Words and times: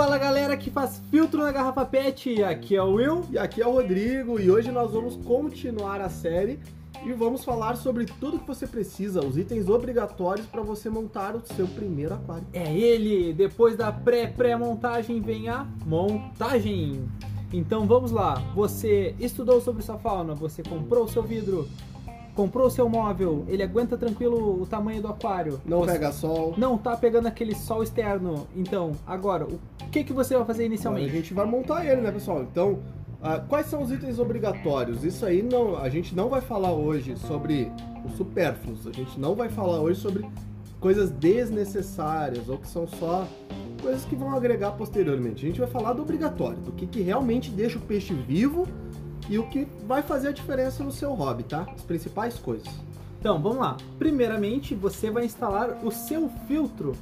Fala 0.00 0.16
galera 0.16 0.56
que 0.56 0.70
faz 0.70 0.98
filtro 1.10 1.42
na 1.42 1.52
garrafa 1.52 1.84
PET, 1.84 2.42
aqui 2.42 2.74
é 2.74 2.82
o 2.82 2.94
Will. 2.94 3.22
E 3.30 3.36
aqui 3.36 3.60
é 3.60 3.66
o 3.66 3.72
Rodrigo 3.72 4.40
e 4.40 4.50
hoje 4.50 4.72
nós 4.72 4.92
vamos 4.92 5.14
continuar 5.14 6.00
a 6.00 6.08
série 6.08 6.58
e 7.04 7.12
vamos 7.12 7.44
falar 7.44 7.76
sobre 7.76 8.06
tudo 8.06 8.38
que 8.38 8.46
você 8.46 8.66
precisa, 8.66 9.20
os 9.20 9.36
itens 9.36 9.68
obrigatórios 9.68 10.46
para 10.46 10.62
você 10.62 10.88
montar 10.88 11.36
o 11.36 11.42
seu 11.54 11.68
primeiro 11.68 12.14
aquário. 12.14 12.46
É 12.54 12.72
ele, 12.72 13.34
depois 13.34 13.76
da 13.76 13.92
pré-pré-montagem 13.92 15.20
vem 15.20 15.50
a 15.50 15.66
montagem. 15.84 17.06
Então 17.52 17.86
vamos 17.86 18.10
lá, 18.10 18.36
você 18.54 19.14
estudou 19.20 19.60
sobre 19.60 19.82
sua 19.82 19.98
fauna, 19.98 20.34
você 20.34 20.62
comprou 20.62 21.04
o 21.04 21.08
seu 21.08 21.22
vidro, 21.22 21.68
comprou 22.34 22.66
o 22.66 22.70
seu 22.70 22.88
móvel, 22.88 23.44
ele 23.48 23.62
aguenta 23.62 23.96
tranquilo 23.96 24.62
o 24.62 24.66
tamanho 24.66 25.02
do 25.02 25.08
aquário. 25.08 25.60
Não 25.64 25.80
Você 25.80 25.92
pega 25.92 26.12
sol. 26.12 26.54
Não 26.56 26.78
tá 26.78 26.96
pegando 26.96 27.26
aquele 27.26 27.54
sol 27.54 27.82
externo. 27.82 28.46
Então, 28.56 28.92
agora, 29.06 29.44
o 29.44 29.58
que, 29.90 30.04
que 30.04 30.12
você 30.12 30.36
vai 30.36 30.44
fazer 30.44 30.62
A 30.62 30.66
inicialmente? 30.66 31.10
gente 31.10 31.34
vai 31.34 31.46
montar 31.46 31.84
ele, 31.84 32.00
né, 32.00 32.10
pessoal? 32.10 32.42
Então, 32.42 32.78
ah, 33.22 33.38
quais 33.38 33.66
são 33.66 33.82
os 33.82 33.90
itens 33.90 34.18
obrigatórios? 34.18 35.04
Isso 35.04 35.26
aí 35.26 35.42
não, 35.42 35.76
a 35.76 35.88
gente 35.88 36.14
não 36.14 36.28
vai 36.28 36.40
falar 36.40 36.72
hoje 36.72 37.16
sobre 37.16 37.70
os 38.04 38.16
supérfluos. 38.16 38.86
A 38.86 38.92
gente 38.92 39.18
não 39.20 39.34
vai 39.34 39.48
falar 39.48 39.80
hoje 39.80 40.00
sobre 40.00 40.24
coisas 40.80 41.10
desnecessárias 41.10 42.48
ou 42.48 42.56
que 42.56 42.66
são 42.66 42.86
só 42.86 43.26
coisas 43.82 44.04
que 44.04 44.16
vão 44.16 44.34
agregar 44.34 44.72
posteriormente. 44.72 45.44
A 45.44 45.48
gente 45.48 45.60
vai 45.60 45.68
falar 45.68 45.92
do 45.92 46.02
obrigatório, 46.02 46.58
do 46.58 46.72
que, 46.72 46.86
que 46.86 47.02
realmente 47.02 47.50
deixa 47.50 47.78
o 47.78 47.82
peixe 47.82 48.14
vivo 48.14 48.66
e 49.30 49.38
o 49.38 49.46
que 49.46 49.66
vai 49.86 50.02
fazer 50.02 50.28
a 50.28 50.32
diferença 50.32 50.82
no 50.82 50.90
seu 50.90 51.14
hobby, 51.14 51.44
tá? 51.44 51.64
As 51.72 51.82
principais 51.82 52.36
coisas. 52.36 52.68
Então, 53.20 53.40
vamos 53.40 53.58
lá. 53.58 53.76
Primeiramente, 53.96 54.74
você 54.74 55.08
vai 55.08 55.24
instalar 55.24 55.84
o 55.84 55.90
seu 55.92 56.28
filtro. 56.48 56.96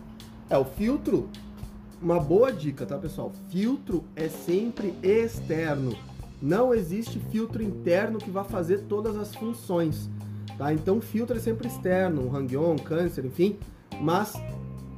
É, 0.51 0.59
o 0.59 0.65
filtro, 0.65 1.31
uma 2.03 2.21
boa 2.21 2.53
dica, 2.53 2.85
tá, 2.85 2.99
pessoal? 2.99 3.33
Filtro 3.49 4.05
é 4.15 4.29
sempre 4.29 4.95
externo. 5.03 5.97
Não 6.41 6.75
existe 6.75 7.19
filtro 7.31 7.63
interno 7.63 8.19
que 8.19 8.31
vá 8.31 8.45
fazer 8.45 8.83
todas 8.83 9.17
as 9.17 9.35
funções, 9.35 10.11
tá? 10.59 10.71
Então, 10.71 11.01
filtro 11.01 11.35
é 11.35 11.41
sempre 11.41 11.67
externo, 11.67 12.27
um 12.27 12.29
hang-on, 12.29 12.77
câncer, 12.77 13.25
enfim. 13.25 13.57
Mas 14.03 14.35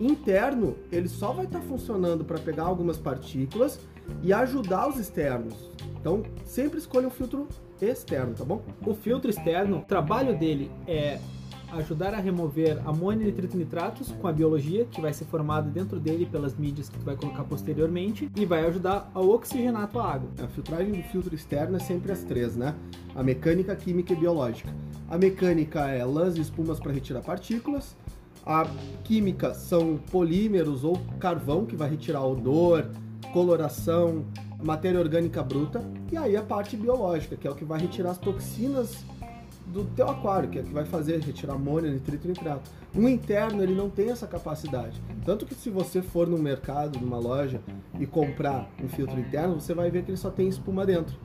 interno, 0.01 0.75
ele 0.91 1.09
só 1.09 1.33
vai 1.33 1.45
estar 1.45 1.61
funcionando 1.61 2.25
para 2.25 2.41
pegar 2.41 2.65
algumas 2.65 2.99
partículas 2.99 3.79
e 4.23 4.33
ajudar 4.33 4.89
os 4.89 4.99
externos. 4.99 5.55
Então, 6.01 6.23
sempre 6.45 6.79
escolha 6.79 7.07
um 7.07 7.11
filtro 7.11 7.47
externo, 7.81 8.35
tá 8.35 8.45
bom? 8.45 8.63
O 8.87 8.95
filtro 8.95 9.31
externo, 9.31 9.79
o 9.79 9.83
trabalho 9.83 10.39
dele 10.39 10.71
é 10.87 11.19
ajudar 11.73 12.15
a 12.15 12.19
remover 12.19 12.81
amônio 12.85 13.23
e 13.23 13.27
nitrito 13.27 13.57
nitratos 13.57 14.11
com 14.21 14.27
a 14.27 14.33
biologia 14.33 14.85
que 14.87 15.01
vai 15.01 15.13
ser 15.13 15.25
formada 15.27 15.71
dentro 15.71 16.01
dele 16.01 16.27
pelas 16.27 16.57
mídias 16.57 16.89
que 16.89 16.99
tu 16.99 17.05
vai 17.05 17.17
colocar 17.17 17.45
posteriormente 17.45 18.31
e 18.35 18.45
vai 18.45 18.67
ajudar 18.67 19.11
a 19.15 19.21
oxigenar 19.21 19.85
a 19.85 19.87
tua 19.87 20.13
água. 20.13 20.29
A 20.43 20.49
filtragem 20.49 20.93
do 20.93 21.03
filtro 21.05 21.35
externo 21.35 21.77
é 21.77 21.81
sempre 21.81 22.13
as 22.13 22.23
três, 22.25 22.57
né? 22.57 22.75
A 23.15 23.23
mecânica, 23.23 23.73
a 23.73 23.77
química 23.77 24.13
e 24.13 24.17
biológica. 24.17 24.75
A 25.09 25.17
mecânica 25.17 25.89
é 25.89 26.05
lãs 26.05 26.37
e 26.37 26.41
espumas 26.41 26.81
para 26.81 26.93
retirar 26.93 27.21
partículas. 27.21 27.97
A 28.45 28.67
química 29.05 29.55
são 29.55 29.99
polímeros 30.11 30.83
ou 30.83 30.99
carvão 31.19 31.67
que 31.67 31.77
vai 31.77 31.91
retirar 31.91 32.25
odor, 32.25 32.87
coloração, 33.33 34.25
matéria 34.63 35.01
orgânica 35.01 35.43
bruta. 35.43 35.83
E 36.11 36.17
aí 36.17 36.37
a 36.37 36.43
parte 36.43 36.77
biológica, 36.77 37.37
que 37.37 37.47
é 37.47 37.51
o 37.51 37.55
que 37.55 37.65
vai 37.65 37.81
retirar 37.81 38.11
as 38.11 38.19
toxinas 38.19 39.05
do 39.67 39.85
teu 39.85 40.09
aquário, 40.09 40.49
que 40.49 40.59
é 40.59 40.63
o 40.63 40.65
que 40.65 40.73
vai 40.73 40.85
fazer 40.85 41.21
retirar 41.21 41.55
amônio, 41.55 41.91
nitrito 41.91 42.27
e 42.27 42.31
nitrato. 42.31 42.71
Um 42.95 43.09
interno 43.09 43.63
ele 43.63 43.75
não 43.75 43.89
tem 43.89 44.11
essa 44.11 44.27
capacidade. 44.27 45.01
Tanto 45.25 45.47
que 45.47 45.55
se 45.55 45.71
você 45.71 46.03
for 46.03 46.27
no 46.27 46.37
mercado, 46.37 46.99
numa 46.99 47.19
loja 47.19 47.61
e 47.99 48.07
comprar 48.07 48.69
um 48.83 48.89
filtro 48.89 49.19
interno, 49.19 49.61
você 49.61 49.73
vai 49.73 49.91
ver 49.91 50.03
que 50.03 50.11
ele 50.11 50.19
só 50.19 50.31
tem 50.31 50.49
espuma 50.49 50.85
dentro. 50.85 51.17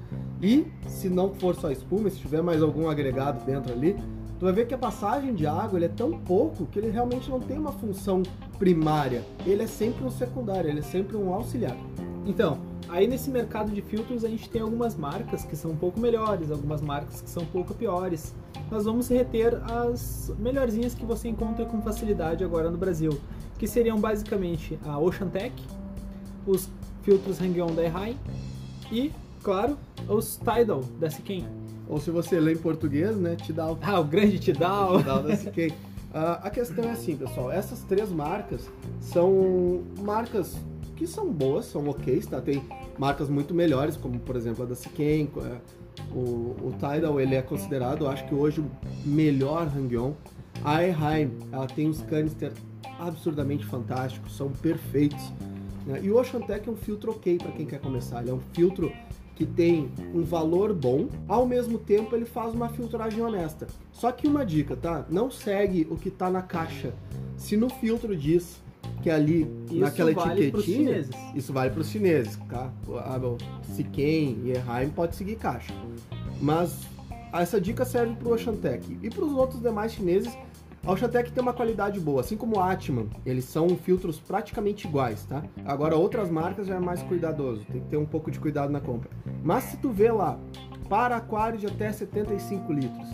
E 0.42 0.68
se 0.88 1.10
não 1.10 1.34
for 1.34 1.56
só 1.56 1.72
espuma, 1.72 2.10
se 2.10 2.18
tiver 2.18 2.42
mais 2.42 2.62
algum 2.62 2.88
agregado 2.88 3.44
dentro 3.46 3.74
ali, 3.74 3.96
tu 4.38 4.46
vai 4.46 4.54
ver 4.54 4.68
que 4.68 4.74
a 4.74 4.78
passagem 4.78 5.34
de 5.34 5.48
água 5.48 5.80
ele 5.80 5.86
é 5.86 5.90
tão 5.90 6.12
pouco 6.20 6.68
que 6.68 6.78
ele 6.78 6.90
realmente 6.90 7.30
não 7.30 7.40
tem 7.40 7.58
uma 7.58 7.72
função 7.72 8.22
primária. 8.58 9.24
Ele 9.46 9.64
é 9.64 9.68
sempre 9.68 10.04
um 10.04 10.12
secundário, 10.12 10.70
ele 10.70 10.80
é 10.80 10.84
sempre 10.84 11.16
um 11.16 11.34
auxiliar. 11.34 11.78
Então, 12.26 12.60
aí 12.90 13.08
nesse 13.08 13.30
mercado 13.30 13.72
de 13.72 13.82
filtros 13.82 14.24
a 14.26 14.28
gente 14.28 14.50
tem 14.50 14.62
algumas 14.62 14.96
marcas 14.96 15.44
que 15.44 15.56
são 15.56 15.72
um 15.72 15.76
pouco 15.76 16.00
melhores, 16.00 16.52
algumas 16.52 16.82
marcas 16.82 17.22
que 17.22 17.30
são 17.30 17.44
um 17.44 17.48
pouco 17.48 17.74
piores. 17.74 18.34
Nós 18.72 18.86
vamos 18.86 19.08
reter 19.10 19.62
as 19.72 20.34
melhorzinhas 20.40 20.96
que 20.96 21.06
você 21.06 21.28
encontra 21.28 21.66
com 21.66 21.82
facilidade 21.82 22.44
agora 22.44 22.70
no 22.72 22.78
Brasil, 22.78 23.20
que 23.60 23.68
seriam 23.68 24.00
basicamente 24.00 24.80
a 24.86 24.98
OceanTech, 25.00 25.54
os 26.48 26.70
filtros 27.04 27.40
Hang-On 27.40 27.74
da 27.74 27.84
Errai 27.84 28.18
e, 28.92 29.12
claro, 29.44 29.78
os 30.08 30.38
Tidal 30.38 30.82
da 31.00 31.10
Siquem. 31.10 31.46
Ou 31.88 32.00
se 32.00 32.10
você 32.10 32.40
lê 32.40 32.54
em 32.54 32.58
português, 32.58 33.16
né, 33.16 33.38
o 33.50 33.78
Ah, 33.82 34.00
o 34.00 34.04
grande 34.04 34.40
Tidal! 34.40 34.98
Tidal 34.98 35.24
da 35.24 35.38
CK. 35.38 35.74
Ah, 36.18 36.40
a 36.44 36.50
questão 36.50 36.86
é 36.86 36.92
assim, 36.92 37.18
pessoal, 37.18 37.52
essas 37.52 37.82
três 37.82 38.10
marcas 38.10 38.70
são 39.02 39.84
marcas 40.00 40.56
que 40.96 41.06
são 41.06 41.30
boas, 41.30 41.66
são 41.66 41.90
ok, 41.90 42.22
tá? 42.22 42.40
Tem 42.40 42.64
marcas 42.98 43.30
muito 43.30 43.54
melhores, 43.54 43.98
como 43.98 44.18
por 44.20 44.38
exemplo 44.38 44.64
a 44.64 44.66
da 44.66 44.76
Siken, 44.76 45.30
o, 46.14 46.56
o 46.64 46.74
Tidal 46.80 47.20
ele 47.20 47.36
é 47.36 47.42
considerado, 47.42 48.08
acho 48.08 48.26
que 48.30 48.34
hoje 48.34 48.62
o 48.62 48.72
melhor 49.06 49.68
hang-on. 49.68 50.14
A 50.64 50.82
Eheim, 50.86 51.32
ela 51.52 51.68
tem 51.68 51.90
uns 51.90 52.02
canister 52.04 52.54
absurdamente 52.98 53.66
fantásticos, 53.66 54.38
são 54.38 54.50
perfeitos. 54.50 55.34
né? 55.86 56.00
E 56.02 56.10
o 56.10 56.18
OceanTech 56.18 56.70
é 56.70 56.72
um 56.72 56.78
filtro 56.78 57.12
ok 57.12 57.38
para 57.38 57.52
quem 57.52 57.66
quer 57.66 57.82
começar, 57.82 58.22
ele 58.22 58.30
é 58.30 58.34
um 58.34 58.42
filtro 58.54 58.90
que 59.36 59.46
tem 59.46 59.92
um 60.14 60.24
valor 60.24 60.74
bom, 60.74 61.10
ao 61.28 61.46
mesmo 61.46 61.78
tempo 61.78 62.16
ele 62.16 62.26
faz 62.26 62.54
uma 62.54 62.70
filtragem 62.70 63.22
honesta. 63.22 63.68
Só 63.92 64.12
que 64.12 64.28
uma 64.28 64.46
dica, 64.46 64.76
tá? 64.76 65.06
Não 65.10 65.30
segue 65.30 65.86
o 65.90 65.98
que 65.98 66.10
tá 66.10 66.30
na 66.30 66.42
caixa. 66.42 66.94
Se 67.38 67.58
no 67.58 67.70
filtro 67.70 68.16
diz 68.16 68.64
que 69.04 69.10
ali 69.10 69.48
Isso 69.66 69.76
naquela 69.76 70.14
vale 70.14 70.48
etiquetinha, 70.48 71.06
isso 71.36 71.52
vale 71.52 71.72
para 71.72 71.82
os 71.82 71.90
chineses, 71.90 72.40
tá? 72.50 72.72
A 72.98 73.20
Siken 73.74 74.40
e 74.44 74.52
Eheim 74.52 74.90
pode 74.90 75.16
seguir 75.16 75.36
caixa. 75.36 75.74
Mas 76.42 76.88
essa 77.34 77.60
dica 77.60 77.84
serve 77.84 78.16
para 78.16 78.30
o 78.30 78.34
Oceantec 78.34 78.98
e 79.02 79.10
para 79.10 79.26
os 79.26 79.34
outros 79.34 79.62
demais 79.62 79.92
chineses. 79.92 80.36
A 80.86 80.92
Oceantec 80.92 81.32
tem 81.32 81.42
uma 81.42 81.52
qualidade 81.52 82.00
boa, 82.00 82.22
assim 82.22 82.38
como 82.38 82.58
o 82.58 82.60
Atman, 82.60 83.08
eles 83.26 83.46
são 83.46 83.70
filtros 83.70 84.20
praticamente 84.20 84.88
iguais, 84.88 85.26
tá? 85.26 85.44
Agora 85.66 85.96
outras 85.96 86.30
marcas 86.30 86.68
já 86.68 86.76
é 86.76 86.80
mais 86.80 87.02
cuidadoso, 87.02 87.66
tem 87.66 87.82
que 87.82 87.88
ter 87.88 87.98
um 87.98 88.06
pouco 88.06 88.30
de 88.30 88.40
cuidado 88.40 88.72
na 88.72 88.80
compra. 88.80 89.10
Mas 89.44 89.64
se 89.64 89.78
tu 89.78 89.90
vê 89.90 90.12
lá, 90.12 90.38
para 90.88 91.16
aquário 91.16 91.58
de 91.58 91.66
até 91.66 91.92
75 91.92 92.72
litros, 92.72 93.08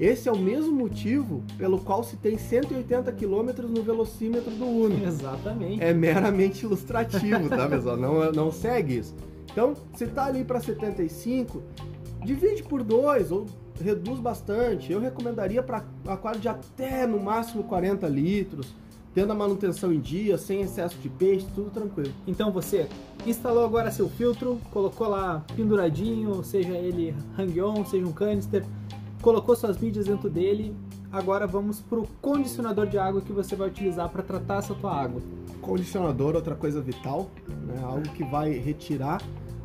esse 0.00 0.28
é 0.28 0.32
o 0.32 0.38
mesmo 0.38 0.72
motivo 0.72 1.44
pelo 1.56 1.78
qual 1.78 2.02
se 2.02 2.16
tem 2.16 2.36
180 2.36 3.12
km 3.12 3.68
no 3.68 3.84
velocímetro 3.84 4.50
do 4.50 4.66
Uno. 4.66 5.06
Exatamente. 5.06 5.80
É 5.80 5.94
meramente 5.94 6.64
ilustrativo, 6.64 7.48
tá, 7.48 7.68
pessoal? 7.68 7.96
Não, 7.96 8.32
não 8.32 8.50
segue 8.50 8.98
isso. 8.98 9.14
Então, 9.52 9.74
se 9.94 10.08
tá 10.08 10.24
ali 10.24 10.42
para 10.42 10.58
75, 10.58 11.62
divide 12.24 12.64
por 12.64 12.82
dois 12.82 13.30
ou 13.30 13.46
reduz 13.82 14.18
bastante. 14.18 14.92
Eu 14.92 15.00
recomendaria 15.00 15.62
para 15.62 15.84
aquário 16.06 16.40
de 16.40 16.48
até 16.48 17.06
no 17.06 17.20
máximo 17.20 17.64
40 17.64 18.06
litros, 18.08 18.74
tendo 19.14 19.32
a 19.32 19.34
manutenção 19.34 19.92
em 19.92 20.00
dia, 20.00 20.38
sem 20.38 20.62
excesso 20.62 20.96
de 20.98 21.08
peixe, 21.08 21.46
tudo 21.54 21.70
tranquilo. 21.70 22.12
Então 22.26 22.50
você 22.50 22.88
instalou 23.26 23.64
agora 23.64 23.90
seu 23.90 24.08
filtro, 24.08 24.60
colocou 24.70 25.08
lá 25.08 25.44
penduradinho, 25.54 26.42
seja 26.42 26.72
ele 26.72 27.14
hang-on, 27.36 27.84
seja 27.84 28.06
um 28.06 28.12
canister, 28.12 28.64
colocou 29.20 29.54
suas 29.54 29.78
mídias 29.78 30.06
dentro 30.06 30.30
dele. 30.30 30.74
Agora 31.10 31.46
vamos 31.46 31.78
pro 31.78 32.08
condicionador 32.22 32.86
de 32.86 32.96
água 32.96 33.20
que 33.20 33.32
você 33.32 33.54
vai 33.54 33.68
utilizar 33.68 34.08
para 34.08 34.22
tratar 34.22 34.58
essa 34.58 34.74
tua 34.74 34.94
água. 34.94 35.20
Condicionador, 35.60 36.34
outra 36.34 36.54
coisa 36.54 36.80
vital, 36.80 37.30
né? 37.46 37.82
algo 37.84 38.08
que 38.14 38.24
vai 38.24 38.52
retirar 38.52 39.20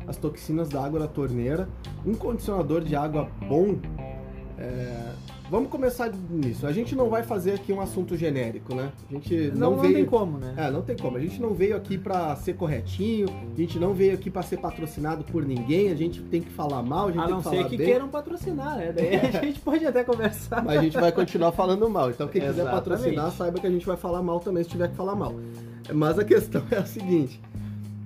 as 0.08 0.16
toxinas 0.16 0.68
da 0.68 0.84
água 0.84 1.00
da 1.00 1.06
torneira. 1.06 1.68
Um 2.04 2.14
condicionador 2.14 2.82
de 2.82 2.96
água 2.96 3.28
bom. 3.46 3.76
É, 4.58 5.12
Vamos 5.50 5.70
começar 5.70 6.12
nisso. 6.28 6.66
A 6.66 6.72
gente 6.72 6.94
não 6.94 7.08
vai 7.08 7.22
fazer 7.22 7.52
aqui 7.54 7.72
um 7.72 7.80
assunto 7.80 8.14
genérico, 8.14 8.74
né? 8.74 8.92
A 9.08 9.12
gente 9.14 9.34
Não, 9.54 9.70
não, 9.70 9.70
não 9.76 9.78
veio. 9.82 9.94
tem 9.94 10.04
como, 10.04 10.36
né? 10.36 10.52
É, 10.58 10.70
não 10.70 10.82
tem 10.82 10.94
como. 10.94 11.16
A 11.16 11.20
gente 11.20 11.40
não 11.40 11.54
veio 11.54 11.74
aqui 11.74 11.96
pra 11.96 12.36
ser 12.36 12.52
corretinho, 12.54 13.28
a 13.30 13.58
gente 13.58 13.78
não 13.78 13.94
veio 13.94 14.12
aqui 14.12 14.28
pra 14.30 14.42
ser 14.42 14.58
patrocinado 14.58 15.24
por 15.24 15.46
ninguém, 15.46 15.90
a 15.90 15.94
gente 15.94 16.20
tem 16.20 16.42
que 16.42 16.50
falar 16.50 16.82
mal, 16.82 17.08
a 17.08 17.12
gente 17.12 17.20
A 17.20 17.24
tem 17.24 17.30
não 17.30 17.38
que 17.42 17.48
ser 17.48 17.56
falar 17.56 17.68
que 17.70 17.76
bem. 17.78 17.86
queiram 17.86 18.08
patrocinar, 18.08 18.76
né? 18.76 18.92
Daí 18.92 19.14
a 19.16 19.30
gente 19.42 19.58
pode 19.60 19.86
até 19.86 20.04
conversar. 20.04 20.62
Mas 20.62 20.78
a 20.78 20.82
gente 20.82 21.00
vai 21.00 21.12
continuar 21.12 21.52
falando 21.52 21.88
mal. 21.88 22.10
Então 22.10 22.28
quem 22.28 22.42
quiser 22.42 22.52
Exatamente. 22.60 22.84
patrocinar, 22.84 23.30
saiba 23.32 23.58
que 23.58 23.66
a 23.66 23.70
gente 23.70 23.86
vai 23.86 23.96
falar 23.96 24.20
mal 24.22 24.40
também 24.40 24.62
se 24.64 24.68
tiver 24.68 24.88
que 24.88 24.96
falar 24.96 25.14
mal. 25.14 25.34
Mas 25.94 26.18
a 26.18 26.24
questão 26.24 26.62
é 26.70 26.76
a 26.76 26.84
seguinte. 26.84 27.40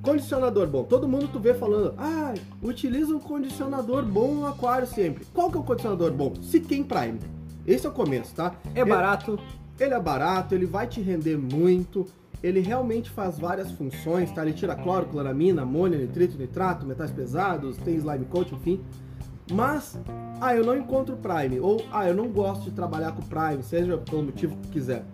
Condicionador 0.02 0.66
bom. 0.66 0.82
Todo 0.82 1.06
mundo 1.08 1.28
tu 1.32 1.38
vê 1.38 1.54
falando, 1.54 1.94
ah, 1.96 2.34
utiliza 2.60 3.14
um 3.14 3.20
condicionador 3.20 4.04
bom 4.04 4.34
no 4.34 4.46
aquário 4.46 4.87
sempre. 4.87 5.25
Qual 5.32 5.49
que 5.50 5.56
é 5.56 5.60
o 5.60 5.62
condicionador 5.62 6.10
bom? 6.12 6.34
Siquem 6.43 6.82
Prime. 6.82 7.20
Esse 7.64 7.87
é 7.87 7.88
o 7.88 7.93
começo, 7.93 8.34
tá? 8.34 8.54
É 8.75 8.84
barato, 8.84 9.38
Ele 9.78 9.94
é 9.94 10.00
barato, 10.00 10.54
ele 10.54 10.66
vai 10.66 10.87
te 10.88 11.00
render 11.00 11.37
muito. 11.37 12.06
ele 12.43 12.58
realmente 12.58 13.08
faz 13.08 13.38
várias 13.38 13.70
funções, 13.70 14.32
tá? 14.32 14.43
Ele 14.43 14.52
tira 14.52 14.75
cloro, 14.75 15.06
cloramina, 15.06 15.62
amônia, 15.62 15.96
nitrito, 15.96 16.37
nitrato, 16.37 16.84
metais 16.84 17.12
pesados, 17.12 17.76
tem 17.76 17.94
slime 17.94 18.25
coat, 18.25 18.52
enfim. 18.52 18.81
Mas, 19.52 19.96
ah, 20.40 20.52
eu 20.56 20.64
não 20.64 20.76
encontro 20.76 21.16
Prime, 21.16 21.60
ou 21.60 21.84
ah, 21.93 22.08
eu 22.08 22.14
não 22.14 22.26
gosto 22.28 22.64
de 22.64 22.72
trabalhar 22.72 23.12
com 23.12 23.22
Prime, 23.22 23.62
seja 23.62 23.96
pelo 23.96 24.25
motivo 24.25 24.56
que 24.56 24.69
quiser. 24.70 25.05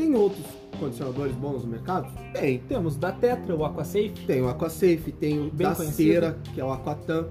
Tem 0.00 0.14
outros 0.14 0.46
condicionadores 0.78 1.36
bons 1.36 1.62
no 1.62 1.68
mercado? 1.68 2.10
Tem. 2.32 2.58
Temos 2.60 2.96
da 2.96 3.12
Tetra, 3.12 3.54
o 3.54 3.66
AquaSafe. 3.66 4.14
Tem 4.26 4.40
o 4.40 4.48
AquaSafe, 4.48 5.12
tem 5.12 5.38
o 5.38 5.50
Bem 5.50 5.68
da 5.68 5.74
conhecido. 5.74 6.12
Cera, 6.12 6.38
que 6.54 6.58
é 6.58 6.64
o 6.64 6.72
Aquatan. 6.72 7.28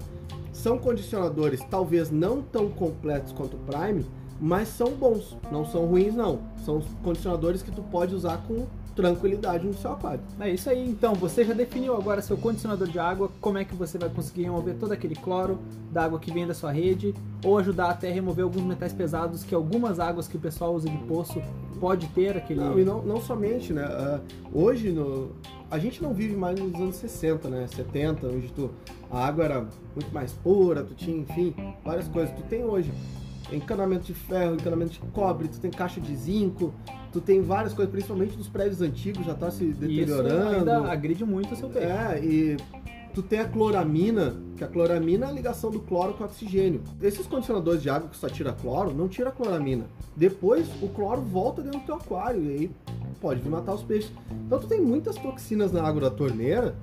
São 0.52 0.78
condicionadores 0.78 1.60
talvez 1.68 2.12
não 2.12 2.40
tão 2.40 2.68
completos 2.70 3.32
quanto 3.32 3.56
o 3.56 3.58
Prime, 3.58 4.06
mas 4.40 4.68
são 4.68 4.92
bons, 4.92 5.36
não 5.50 5.64
são 5.64 5.84
ruins 5.84 6.14
não. 6.14 6.42
São 6.64 6.80
condicionadores 7.02 7.60
que 7.60 7.72
tu 7.72 7.82
pode 7.82 8.14
usar 8.14 8.38
com 8.46 8.68
tranquilidade 8.94 9.66
no 9.66 9.74
seu 9.74 9.92
aquário. 9.92 10.20
É 10.38 10.50
isso 10.50 10.68
aí, 10.68 10.88
então 10.88 11.14
você 11.14 11.44
já 11.44 11.54
definiu 11.54 11.96
agora 11.96 12.20
seu 12.22 12.36
condicionador 12.36 12.88
de 12.88 12.98
água, 12.98 13.30
como 13.40 13.58
é 13.58 13.64
que 13.64 13.74
você 13.74 13.98
vai 13.98 14.08
conseguir 14.08 14.44
remover 14.44 14.74
todo 14.74 14.92
aquele 14.92 15.14
cloro 15.14 15.58
da 15.90 16.04
água 16.04 16.18
que 16.18 16.32
vem 16.32 16.46
da 16.46 16.54
sua 16.54 16.72
rede, 16.72 17.14
ou 17.44 17.58
ajudar 17.58 17.90
até 17.90 18.10
a 18.10 18.12
remover 18.12 18.44
alguns 18.44 18.62
metais 18.62 18.92
pesados 18.92 19.44
que 19.44 19.54
algumas 19.54 19.98
águas 19.98 20.28
que 20.28 20.36
o 20.36 20.40
pessoal 20.40 20.74
usa 20.74 20.88
de 20.88 20.98
poço 20.98 21.40
pode 21.78 22.06
ter 22.08 22.36
aquele. 22.36 22.60
Não, 22.60 22.78
e 22.78 22.84
não, 22.84 23.02
não 23.02 23.20
somente, 23.20 23.72
né? 23.72 23.84
ah, 23.84 24.20
hoje 24.52 24.90
no, 24.90 25.30
a 25.70 25.78
gente 25.78 26.02
não 26.02 26.12
vive 26.12 26.36
mais 26.36 26.58
nos 26.58 26.74
anos 26.74 26.96
60, 26.96 27.48
né? 27.48 27.66
70, 27.66 28.26
onde 28.26 28.52
tu, 28.52 28.70
a 29.10 29.26
água 29.26 29.44
era 29.44 29.60
muito 29.94 30.12
mais 30.12 30.32
pura, 30.32 30.82
tu 30.82 30.94
tinha, 30.94 31.16
enfim, 31.16 31.54
várias 31.84 32.08
coisas. 32.08 32.34
Tu 32.34 32.42
tem 32.42 32.64
hoje 32.64 32.92
encanamento 33.52 34.04
de 34.04 34.14
ferro, 34.14 34.54
encanamento 34.54 34.92
de 34.92 34.98
cobre, 34.98 35.48
tu 35.48 35.58
tem 35.60 35.70
caixa 35.70 36.00
de 36.00 36.14
zinco, 36.14 36.72
tu 37.12 37.20
tem 37.20 37.40
várias 37.42 37.72
coisas, 37.72 37.90
principalmente 37.90 38.36
dos 38.36 38.48
prédios 38.48 38.80
antigos, 38.80 39.24
já 39.26 39.34
tá 39.34 39.50
se 39.50 39.64
E 39.64 39.70
Isso 39.70 39.80
deteriorando. 39.80 40.70
ainda 40.70 40.90
agride 40.90 41.24
muito 41.24 41.54
o 41.54 41.56
seu 41.56 41.68
peixe. 41.68 41.86
É, 41.86 42.20
e 42.22 42.56
tu 43.12 43.22
tem 43.22 43.40
a 43.40 43.48
cloramina, 43.48 44.36
que 44.56 44.62
a 44.64 44.68
cloramina 44.68 45.26
é 45.26 45.28
a 45.28 45.32
ligação 45.32 45.70
do 45.70 45.80
cloro 45.80 46.14
com 46.14 46.22
o 46.22 46.26
oxigênio. 46.26 46.80
Esses 47.02 47.26
condicionadores 47.26 47.82
de 47.82 47.90
água 47.90 48.08
que 48.08 48.16
só 48.16 48.28
tira 48.28 48.52
cloro, 48.52 48.94
não 48.94 49.08
tira 49.08 49.30
cloramina. 49.30 49.86
Depois 50.16 50.68
o 50.82 50.88
cloro 50.88 51.20
volta 51.20 51.62
dentro 51.62 51.80
do 51.80 51.86
teu 51.86 51.96
aquário 51.96 52.42
e 52.44 52.48
aí 52.48 52.70
pode 53.20 53.40
vir 53.40 53.48
matar 53.50 53.74
os 53.74 53.82
peixes. 53.82 54.12
Então 54.46 54.58
tu 54.58 54.66
tem 54.66 54.80
muitas 54.80 55.16
toxinas 55.16 55.72
na 55.72 55.82
água 55.82 56.02
da 56.02 56.10
torneira 56.10 56.74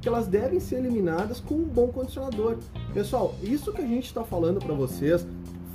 que 0.00 0.08
elas 0.08 0.26
devem 0.26 0.58
ser 0.58 0.76
eliminadas 0.76 1.40
com 1.40 1.54
um 1.56 1.64
bom 1.64 1.88
condicionador. 1.88 2.56
Pessoal, 2.94 3.34
isso 3.42 3.70
que 3.72 3.82
a 3.82 3.86
gente 3.86 4.06
está 4.06 4.24
falando 4.24 4.58
para 4.58 4.74
vocês, 4.74 5.26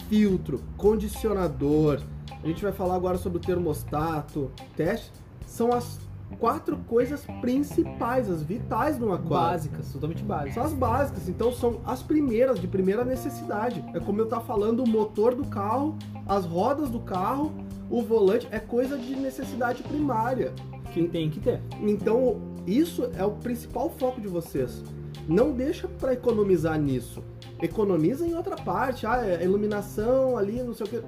filtro, 0.10 0.62
condicionador, 0.78 2.02
a 2.44 2.48
gente 2.48 2.62
vai 2.62 2.72
falar 2.72 2.96
agora 2.96 3.18
sobre 3.18 3.40
o 3.40 3.42
termostato, 3.42 4.52
teste, 4.76 5.12
são 5.48 5.74
as 5.74 6.00
quatro 6.40 6.78
coisas 6.88 7.26
principais, 7.42 8.30
as 8.30 8.44
vitais 8.44 8.98
no 9.00 9.14
aquário. 9.14 9.30
Básicas, 9.30 9.92
totalmente 9.92 10.24
básicas. 10.24 10.54
São 10.54 10.64
as 10.64 10.74
básicas, 10.74 11.30
então 11.30 11.52
são 11.52 11.82
as 11.86 12.04
primeiras, 12.04 12.60
de 12.60 12.68
primeira 12.68 13.04
necessidade. 13.04 13.84
É 13.94 14.00
como 14.00 14.20
eu 14.22 14.28
tava 14.28 14.44
falando, 14.46 14.84
o 14.84 14.88
motor 14.88 15.34
do 15.34 15.46
carro, 15.46 15.98
as 16.28 16.46
rodas 16.46 16.90
do 16.90 17.00
carro, 17.00 17.52
o 17.90 18.02
volante, 18.02 18.48
é 18.52 18.60
coisa 18.60 18.98
de 18.98 19.16
necessidade 19.16 19.84
primária. 19.84 20.54
Que 20.94 21.08
tem 21.08 21.30
que 21.30 21.40
ter. 21.40 21.62
Então, 21.82 22.40
isso 22.66 23.10
é 23.16 23.26
o 23.26 23.32
principal 23.32 23.90
foco 23.90 24.22
de 24.22 24.28
vocês. 24.28 24.84
Não 25.28 25.52
deixa 25.52 25.88
para 25.88 26.14
economizar 26.14 26.80
nisso. 26.80 27.24
Economiza 27.62 28.26
em 28.26 28.36
outra 28.36 28.56
parte. 28.56 29.06
Ah, 29.06 29.26
é 29.26 29.44
iluminação 29.44 30.38
ali, 30.38 30.62
não 30.62 30.74
sei 30.74 30.86
o 30.86 30.90
que. 30.90 31.02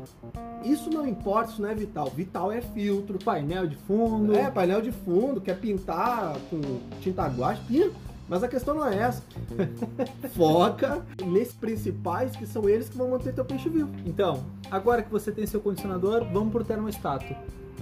Isso 0.63 0.89
não 0.89 1.07
importa, 1.07 1.51
isso 1.51 1.61
não 1.61 1.69
é 1.69 1.75
vital. 1.75 2.09
Vital 2.09 2.51
é 2.51 2.61
filtro. 2.61 3.19
Painel 3.19 3.67
de 3.67 3.75
fundo. 3.75 4.33
É, 4.33 4.49
painel 4.49 4.81
de 4.81 4.91
fundo, 4.91 5.41
quer 5.41 5.59
pintar 5.59 6.37
com 6.49 6.59
tinta 7.01 7.27
guache, 7.27 7.61
pinta. 7.67 8.07
Mas 8.29 8.43
a 8.43 8.47
questão 8.47 8.75
não 8.75 8.85
é 8.85 8.97
essa. 8.97 9.23
Foca 10.35 11.05
nesses 11.25 11.53
principais 11.53 12.35
que 12.35 12.45
são 12.45 12.67
eles 12.67 12.89
que 12.89 12.97
vão 12.97 13.11
manter 13.11 13.33
teu 13.33 13.45
peixe 13.45 13.69
vivo. 13.69 13.89
Então, 14.05 14.43
agora 14.69 15.01
que 15.01 15.09
você 15.09 15.31
tem 15.31 15.45
seu 15.45 15.61
condicionador, 15.61 16.25
vamos 16.31 16.51
pro 16.51 16.63
termostato. 16.63 17.33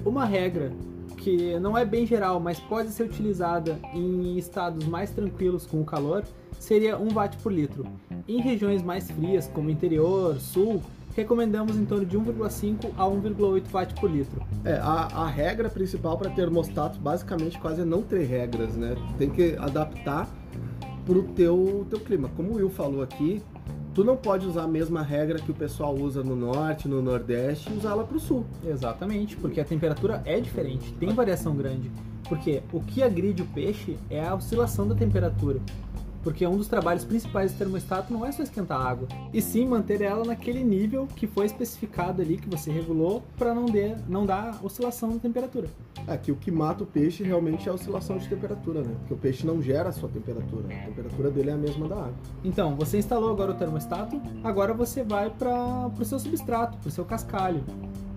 Uma 0.06 0.26
regra 0.26 0.72
que 1.18 1.58
não 1.60 1.76
é 1.76 1.84
bem 1.84 2.06
geral, 2.06 2.40
mas 2.40 2.60
pode 2.60 2.92
ser 2.92 3.04
utilizada 3.04 3.80
em 3.94 4.38
estados 4.38 4.86
mais 4.86 5.10
tranquilos 5.10 5.66
com 5.66 5.82
o 5.82 5.86
calor, 5.86 6.24
seria 6.60 6.98
1 6.98 7.14
watt 7.14 7.38
por 7.38 7.52
litro. 7.52 7.86
Em 8.28 8.42
regiões 8.42 8.82
mais 8.82 9.10
frias, 9.10 9.48
como 9.48 9.70
interior, 9.70 10.40
sul, 10.40 10.82
recomendamos 11.16 11.78
em 11.78 11.86
torno 11.86 12.06
de 12.06 12.18
1,5 12.18 12.92
a 12.98 13.06
1,8 13.06 13.64
watt 13.72 13.94
por 14.00 14.12
litro. 14.12 14.42
É, 14.64 14.74
a, 14.74 15.08
a 15.24 15.28
regra 15.28 15.70
principal 15.70 16.18
para 16.18 16.30
termostato 16.30 17.00
basicamente 17.00 17.58
quase 17.60 17.82
é 17.82 17.86
não 17.86 18.02
ter 18.02 18.26
regras, 18.26 18.76
né? 18.76 18.96
Tem 19.18 19.30
que 19.30 19.56
adaptar 19.58 20.30
pro 21.06 21.24
teu, 21.24 21.86
teu 21.90 22.00
clima. 22.00 22.30
Como 22.36 22.52
o 22.52 22.56
Will 22.56 22.70
falou 22.70 23.02
aqui, 23.02 23.42
tu 23.94 24.04
não 24.04 24.18
pode 24.18 24.46
usar 24.46 24.64
a 24.64 24.68
mesma 24.68 25.02
regra 25.02 25.40
que 25.40 25.52
o 25.52 25.54
pessoal 25.54 25.96
usa 25.96 26.22
no 26.22 26.36
norte, 26.36 26.88
no 26.88 27.02
nordeste 27.02 27.72
e 27.72 27.78
usá-la 27.78 28.04
pro 28.04 28.20
sul. 28.20 28.46
Exatamente, 28.66 29.38
porque 29.38 29.62
a 29.62 29.66
temperatura 29.66 30.22
é 30.26 30.40
diferente, 30.40 30.92
tem 30.94 31.10
variação 31.10 31.56
grande. 31.56 31.90
Porque 32.28 32.64
o 32.74 32.82
que 32.82 33.04
agride 33.04 33.44
o 33.44 33.46
peixe 33.46 33.98
é 34.10 34.26
a 34.26 34.34
oscilação 34.34 34.88
da 34.88 34.96
temperatura. 34.96 35.62
Porque 36.26 36.46
um 36.48 36.58
dos 36.58 36.68
trabalhos 36.68 37.06
principais 37.06 37.52
do 37.54 37.58
termostato 37.60 38.12
não 38.12 38.26
é 38.26 38.32
só 38.32 38.42
esquentar 38.42 38.82
a 38.82 38.90
água, 38.90 39.08
e 39.32 39.40
sim 39.40 39.64
manter 39.68 40.02
ela 40.02 40.26
naquele 40.26 40.64
nível 40.64 41.08
que 41.16 41.28
foi 41.28 41.46
especificado 41.46 42.20
ali, 42.20 42.38
que 42.38 42.50
você 42.50 42.72
regulou, 42.72 43.22
para 43.38 43.54
não, 43.54 43.66
der- 43.68 44.00
não 44.10 44.26
dar 44.26 44.60
oscilação 44.64 45.12
da 45.12 45.20
temperatura. 45.20 45.68
É 46.08 46.18
que 46.18 46.32
o 46.32 46.36
que 46.36 46.50
mata 46.50 46.84
o 46.84 46.88
peixe 46.88 47.24
realmente 47.24 47.70
é 47.70 47.72
a 47.72 47.76
oscilação 47.76 48.18
de 48.18 48.28
temperatura, 48.28 48.82
né? 48.82 48.96
Porque 49.00 49.14
o 49.14 49.18
peixe 49.18 49.46
não 49.46 49.62
gera 49.62 49.90
a 49.90 49.92
sua 49.92 50.10
temperatura. 50.10 50.64
A 50.68 50.86
temperatura 50.88 51.30
dele 51.30 51.52
é 51.52 51.54
a 51.54 51.58
mesma 51.58 51.88
da 51.88 51.96
água. 51.96 52.14
Então, 52.44 52.76
você 52.76 52.98
instalou 52.98 53.30
agora 53.30 53.52
o 53.52 53.56
termostato, 53.56 54.20
agora 54.44 54.74
você 54.74 55.04
vai 55.04 55.30
para 55.30 55.92
o 56.00 56.04
seu 56.06 56.18
substrato, 56.18 56.76
para 56.80 56.88
o 56.88 56.92
seu 56.92 57.06
cascalho, 57.06 57.64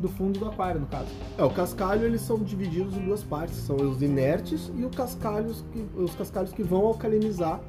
do 0.00 0.08
fundo 0.08 0.38
do 0.38 0.46
aquário, 0.46 0.80
no 0.80 0.86
caso. 0.86 1.08
É, 1.36 1.44
o 1.44 1.50
cascalho 1.50 2.06
eles 2.06 2.22
são 2.22 2.38
divididos 2.38 2.96
em 2.96 3.04
duas 3.04 3.22
partes, 3.22 3.56
são 3.56 3.76
os 3.76 4.00
inertes 4.00 4.72
e 4.76 4.82
os 4.84 4.94
cascalhos 4.96 5.62
que, 5.72 5.84
os 5.94 6.14
cascalhos 6.14 6.52
que 6.52 6.62
vão 6.62 6.86
alcalinizar 6.86 7.60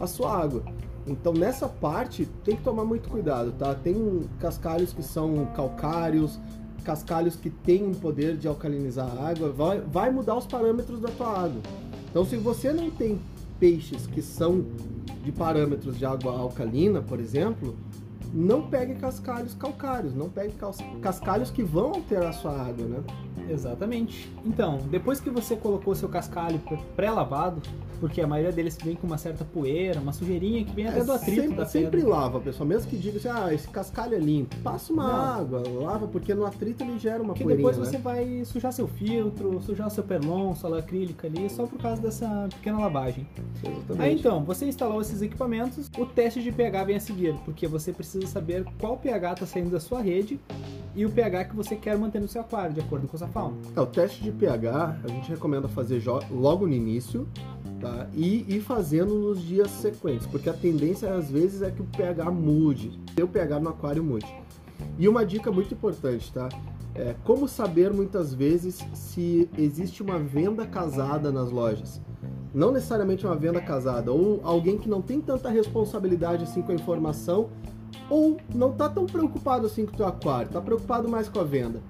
a 0.00 0.06
sua 0.06 0.36
água. 0.36 0.62
Então 1.06 1.32
nessa 1.32 1.68
parte 1.68 2.26
tem 2.44 2.56
que 2.56 2.62
tomar 2.62 2.84
muito 2.84 3.08
cuidado, 3.08 3.52
tá? 3.52 3.74
Tem 3.74 4.22
cascalhos 4.40 4.92
que 4.92 5.02
são 5.02 5.46
calcários, 5.54 6.40
cascalhos 6.82 7.36
que 7.36 7.50
têm 7.50 7.84
um 7.84 7.94
poder 7.94 8.36
de 8.36 8.48
alcalinizar 8.48 9.08
a 9.08 9.28
água, 9.28 9.50
vai, 9.50 9.80
vai 9.80 10.10
mudar 10.10 10.36
os 10.36 10.46
parâmetros 10.46 11.00
da 11.00 11.08
tua 11.08 11.44
água. 11.44 11.60
Então 12.10 12.24
se 12.24 12.36
você 12.36 12.72
não 12.72 12.90
tem 12.90 13.20
peixes 13.58 14.06
que 14.06 14.22
são 14.22 14.64
de 15.22 15.32
parâmetros 15.32 15.98
de 15.98 16.04
água 16.04 16.38
alcalina, 16.38 17.00
por 17.00 17.20
exemplo, 17.20 17.74
não 18.34 18.62
pegue 18.68 18.96
cascalhos 18.96 19.54
calcários, 19.54 20.12
não 20.12 20.28
pegue 20.28 20.52
cas- 20.54 20.78
cascalhos 21.00 21.50
que 21.50 21.62
vão 21.62 21.90
alterar 21.92 22.30
a 22.30 22.32
sua 22.32 22.50
água, 22.52 22.84
né? 22.86 22.98
Exatamente. 23.48 24.32
Então, 24.44 24.78
depois 24.90 25.20
que 25.20 25.30
você 25.30 25.54
colocou 25.54 25.94
seu 25.94 26.08
cascalho 26.08 26.60
pré-lavado, 26.96 27.60
porque 28.00 28.20
a 28.20 28.26
maioria 28.26 28.50
deles 28.52 28.76
vem 28.82 28.96
com 28.96 29.06
uma 29.06 29.16
certa 29.18 29.44
poeira, 29.44 30.00
uma 30.00 30.12
sujeirinha 30.12 30.64
que 30.64 30.72
vem 30.72 30.86
até 30.88 31.04
do 31.04 31.12
atrito 31.12 31.40
sempre, 31.42 31.56
da 31.56 31.66
sempre 31.66 32.00
pedra. 32.00 32.08
lava, 32.14 32.40
pessoal. 32.40 32.66
Mesmo 32.68 32.90
que 32.90 32.96
diga 32.96 33.18
assim, 33.18 33.28
ah, 33.28 33.52
esse 33.54 33.68
cascalho 33.68 34.14
é 34.14 34.18
limpo. 34.18 34.56
Passa 34.62 34.92
uma 34.92 35.06
Não. 35.06 35.40
água, 35.40 35.62
lava, 35.68 36.06
porque 36.08 36.34
no 36.34 36.44
atrito 36.44 36.82
ele 36.82 36.98
gera 36.98 37.18
uma 37.22 37.28
Porque 37.34 37.44
poeirinha, 37.44 37.70
depois 37.70 37.78
né? 37.86 37.90
você 37.92 38.02
vai 38.02 38.44
sujar 38.44 38.72
seu 38.72 38.86
filtro, 38.88 39.60
sujar 39.62 39.90
seu 39.90 40.02
perlon, 40.02 40.54
sua 40.54 40.78
acrílica 40.78 41.26
ali, 41.28 41.48
só 41.48 41.66
por 41.66 41.78
causa 41.78 42.00
dessa 42.02 42.48
pequena 42.54 42.78
lavagem. 42.78 43.26
Exatamente. 43.62 44.02
Aí 44.02 44.14
então, 44.18 44.42
você 44.44 44.66
instalou 44.66 45.00
esses 45.00 45.22
equipamentos, 45.22 45.90
o 45.98 46.04
teste 46.06 46.42
de 46.42 46.50
pH 46.50 46.84
vem 46.84 46.96
a 46.96 47.00
seguir, 47.00 47.34
porque 47.44 47.66
você 47.66 47.92
precisa 47.92 48.23
saber 48.26 48.64
qual 48.78 48.96
pH 48.96 49.32
está 49.32 49.46
saindo 49.46 49.70
da 49.70 49.80
sua 49.80 50.00
rede 50.00 50.40
e 50.94 51.04
o 51.04 51.10
pH 51.10 51.46
que 51.46 51.56
você 51.56 51.74
quer 51.74 51.98
manter 51.98 52.20
no 52.20 52.28
seu 52.28 52.40
aquário, 52.40 52.72
de 52.72 52.80
acordo 52.80 53.08
com 53.08 53.16
a 53.16 53.18
sua 53.18 53.28
fauna. 53.28 53.56
É, 53.74 53.80
o 53.80 53.86
teste 53.86 54.22
de 54.22 54.30
pH 54.30 55.00
a 55.02 55.08
gente 55.08 55.28
recomenda 55.28 55.68
fazer 55.68 56.02
logo 56.30 56.66
no 56.66 56.72
início, 56.72 57.28
tá? 57.80 58.06
E 58.14 58.44
ir 58.48 58.60
fazendo 58.60 59.14
nos 59.14 59.42
dias 59.42 59.70
sequentes, 59.70 60.26
porque 60.26 60.48
a 60.48 60.52
tendência 60.52 61.12
às 61.12 61.30
vezes 61.30 61.62
é 61.62 61.70
que 61.70 61.82
o 61.82 61.84
pH 61.84 62.30
mude, 62.30 62.98
que 63.14 63.22
o 63.22 63.28
pH 63.28 63.60
no 63.60 63.70
aquário 63.70 64.04
mude. 64.04 64.26
E 64.98 65.08
uma 65.08 65.24
dica 65.24 65.50
muito 65.50 65.74
importante, 65.74 66.32
tá? 66.32 66.48
É 66.94 67.16
como 67.24 67.48
saber 67.48 67.92
muitas 67.92 68.32
vezes 68.32 68.78
se 68.94 69.48
existe 69.58 70.00
uma 70.00 70.18
venda 70.18 70.64
casada 70.64 71.32
nas 71.32 71.50
lojas. 71.50 72.00
Não 72.54 72.70
necessariamente 72.70 73.26
uma 73.26 73.34
venda 73.34 73.60
casada, 73.60 74.12
ou 74.12 74.40
alguém 74.44 74.78
que 74.78 74.88
não 74.88 75.02
tem 75.02 75.20
tanta 75.20 75.50
responsabilidade 75.50 76.44
assim 76.44 76.62
com 76.62 76.70
a 76.70 76.74
informação, 76.74 77.50
ou 78.08 78.36
não 78.54 78.72
tá 78.72 78.88
tão 78.88 79.06
preocupado 79.06 79.66
assim 79.66 79.86
com 79.86 79.92
o 79.92 79.96
teu 79.96 80.06
aquário, 80.06 80.50
tá 80.50 80.60
preocupado 80.60 81.08
mais 81.08 81.28
com 81.28 81.40
a 81.40 81.44
venda 81.44 81.80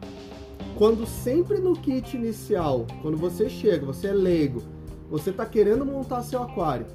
quando 0.77 1.07
sempre 1.07 1.59
no 1.59 1.75
kit 1.75 2.17
inicial, 2.17 2.87
quando 3.01 3.17
você 3.17 3.49
chega, 3.49 3.87
você 3.87 4.09
é 4.09 4.13
leigo, 4.13 4.63
você 5.09 5.31
tá 5.33 5.47
querendo 5.47 5.87
montar 5.87 6.23
seu 6.23 6.43
aquário, 6.43 6.87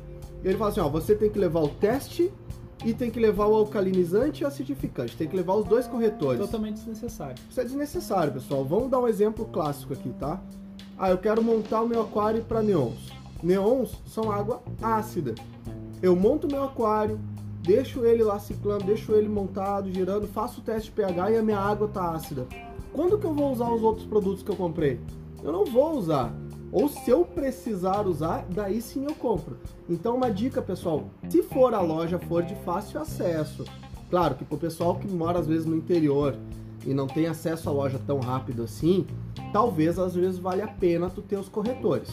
ele 0.43 0.57
fala 0.57 0.71
assim, 0.71 0.79
ó, 0.81 0.89
você 0.89 1.15
tem 1.15 1.29
que 1.29 1.39
levar 1.39 1.61
o 1.61 1.69
teste 1.69 2.31
e 2.85 2.93
tem 2.93 3.09
que 3.09 3.19
levar 3.19 3.45
o 3.45 3.55
alcalinizante 3.55 4.41
e 4.41 4.45
o 4.45 4.47
acidificante, 4.47 5.15
tem 5.15 5.27
que 5.27 5.35
levar 5.35 5.53
os 5.55 5.65
dois 5.65 5.87
corretores. 5.87 6.39
Totalmente 6.39 6.75
desnecessário. 6.75 7.35
Isso 7.49 7.59
é 7.59 7.63
desnecessário, 7.63 8.33
pessoal. 8.33 8.63
Vamos 8.63 8.89
dar 8.89 8.99
um 8.99 9.07
exemplo 9.07 9.45
clássico 9.45 9.93
aqui, 9.93 10.09
tá? 10.17 10.41
Ah, 10.97 11.09
eu 11.09 11.17
quero 11.17 11.41
montar 11.41 11.81
o 11.81 11.87
meu 11.87 12.01
aquário 12.01 12.43
para 12.43 12.61
neons. 12.61 13.11
Neons 13.41 13.91
são 14.05 14.31
água 14.31 14.61
ácida. 14.81 15.35
Eu 16.01 16.15
monto 16.15 16.47
meu 16.47 16.63
aquário, 16.63 17.19
deixo 17.61 18.05
ele 18.05 18.23
lá 18.23 18.39
ciclando, 18.39 18.85
deixo 18.85 19.13
ele 19.13 19.27
montado, 19.27 19.91
girando, 19.91 20.27
faço 20.27 20.61
o 20.61 20.63
teste 20.63 20.89
de 20.89 20.95
pH 20.95 21.31
e 21.31 21.37
a 21.37 21.43
minha 21.43 21.59
água 21.59 21.87
tá 21.87 22.11
ácida. 22.11 22.47
Quando 22.93 23.17
que 23.17 23.25
eu 23.25 23.33
vou 23.33 23.51
usar 23.51 23.69
os 23.71 23.83
outros 23.83 24.05
produtos 24.05 24.43
que 24.43 24.49
eu 24.49 24.55
comprei? 24.55 24.99
Eu 25.43 25.51
não 25.51 25.65
vou 25.65 25.97
usar. 25.97 26.33
Ou 26.71 26.87
se 26.87 27.09
eu 27.09 27.25
precisar 27.25 28.05
usar, 28.07 28.45
daí 28.49 28.81
sim 28.81 29.05
eu 29.05 29.15
compro. 29.15 29.57
Então 29.89 30.15
uma 30.15 30.29
dica, 30.29 30.61
pessoal, 30.61 31.05
se 31.29 31.41
for 31.41 31.73
a 31.73 31.81
loja 31.81 32.19
for 32.19 32.43
de 32.43 32.55
fácil 32.63 33.01
acesso, 33.01 33.63
claro 34.09 34.35
que 34.35 34.45
pro 34.45 34.57
pessoal 34.57 34.95
que 34.95 35.07
mora 35.07 35.39
às 35.39 35.47
vezes 35.47 35.65
no 35.65 35.75
interior 35.75 36.35
e 36.85 36.93
não 36.93 37.07
tem 37.07 37.27
acesso 37.27 37.69
à 37.69 37.71
loja 37.71 37.99
tão 38.05 38.19
rápido 38.19 38.63
assim, 38.63 39.05
talvez 39.51 39.97
às 39.97 40.15
vezes 40.15 40.39
vale 40.39 40.61
a 40.61 40.67
pena 40.67 41.09
tu 41.09 41.21
ter 41.21 41.37
os 41.37 41.49
corretores. 41.49 42.09